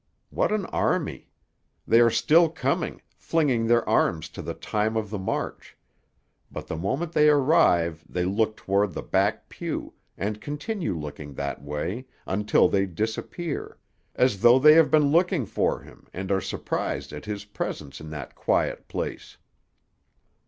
[0.31, 1.29] What an army!
[1.85, 5.77] They are still coming, flinging their arms to the time of the march;
[6.51, 11.61] but the moment they arrive they look toward the back pew, and continue looking that
[11.61, 13.77] way, until they disappear;
[14.15, 18.09] as though they have been looking for him, and are surprised at his presence in
[18.09, 19.37] that quiet place.